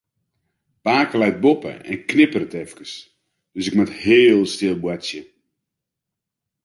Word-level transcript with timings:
Pake 0.85 1.15
leit 1.19 1.37
boppe 1.43 1.71
en 1.91 1.99
knipperet 2.09 2.53
efkes, 2.63 2.91
dus 3.53 3.67
ik 3.69 3.77
moat 3.77 3.97
heel 4.07 4.41
stil 4.55 4.77
boartsje. 4.83 5.21